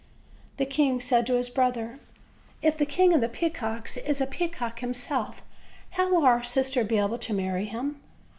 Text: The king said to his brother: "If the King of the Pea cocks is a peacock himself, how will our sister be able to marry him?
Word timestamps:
The 0.57 0.65
king 0.65 0.99
said 0.99 1.27
to 1.27 1.35
his 1.35 1.51
brother: 1.51 1.99
"If 2.63 2.75
the 2.75 2.87
King 2.87 3.13
of 3.13 3.21
the 3.21 3.29
Pea 3.29 3.51
cocks 3.51 3.97
is 3.97 4.19
a 4.19 4.25
peacock 4.25 4.79
himself, 4.79 5.43
how 5.91 6.09
will 6.11 6.25
our 6.25 6.41
sister 6.41 6.83
be 6.83 6.97
able 6.97 7.19
to 7.19 7.33
marry 7.35 7.65
him? 7.65 8.01